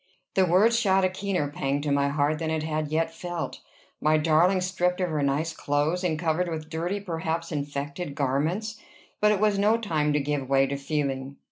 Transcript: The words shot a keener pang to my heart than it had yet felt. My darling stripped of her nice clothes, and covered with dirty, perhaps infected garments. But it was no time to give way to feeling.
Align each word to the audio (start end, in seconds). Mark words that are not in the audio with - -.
The 0.33 0.47
words 0.47 0.79
shot 0.79 1.05
a 1.05 1.09
keener 1.09 1.47
pang 1.49 1.79
to 1.81 1.91
my 1.91 2.07
heart 2.07 2.39
than 2.39 2.49
it 2.49 2.63
had 2.63 2.87
yet 2.87 3.13
felt. 3.13 3.59
My 4.01 4.17
darling 4.17 4.59
stripped 4.61 4.99
of 4.99 5.11
her 5.11 5.21
nice 5.21 5.53
clothes, 5.53 6.03
and 6.03 6.17
covered 6.17 6.49
with 6.49 6.71
dirty, 6.71 6.99
perhaps 6.99 7.51
infected 7.51 8.15
garments. 8.15 8.79
But 9.19 9.31
it 9.31 9.39
was 9.39 9.59
no 9.59 9.77
time 9.77 10.11
to 10.13 10.19
give 10.19 10.49
way 10.49 10.65
to 10.65 10.75
feeling. 10.75 11.35